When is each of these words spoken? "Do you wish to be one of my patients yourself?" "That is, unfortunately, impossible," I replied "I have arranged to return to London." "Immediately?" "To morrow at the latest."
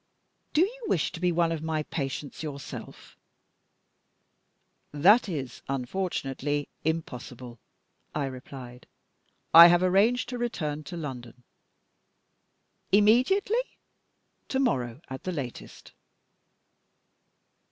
"Do 0.53 0.61
you 0.61 0.83
wish 0.87 1.11
to 1.11 1.19
be 1.19 1.31
one 1.31 1.51
of 1.51 1.61
my 1.61 1.83
patients 1.83 2.41
yourself?" 2.41 3.19
"That 4.91 5.29
is, 5.29 5.61
unfortunately, 5.69 6.69
impossible," 6.83 7.59
I 8.15 8.25
replied 8.25 8.87
"I 9.53 9.67
have 9.67 9.83
arranged 9.83 10.27
to 10.29 10.39
return 10.39 10.83
to 10.85 10.97
London." 10.97 11.43
"Immediately?" 12.91 13.77
"To 14.49 14.59
morrow 14.59 15.01
at 15.07 15.23
the 15.23 15.31
latest." 15.31 15.91